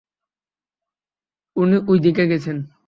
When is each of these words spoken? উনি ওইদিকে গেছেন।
উনি 1.55 1.77
ওইদিকে 1.87 2.23
গেছেন। 2.27 2.57